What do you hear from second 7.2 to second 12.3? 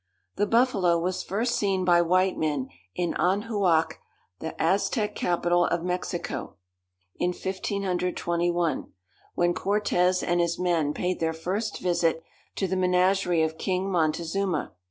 1521, when Cortez and his men paid their first visit